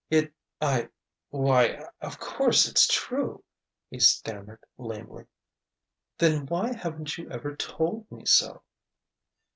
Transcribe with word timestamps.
"It 0.09 0.33
I 0.59 0.89
why 1.29 1.79
of 2.01 2.17
course 2.19 2.67
it's 2.67 2.87
true!" 2.91 3.43
he 3.87 3.99
stammered 3.99 4.63
lamely. 4.79 5.25
"Then 6.17 6.47
why 6.47 6.73
haven't 6.73 7.19
you 7.19 7.29
ever 7.29 7.55
told 7.55 8.09
me 8.11 8.25
so?" 8.25 8.63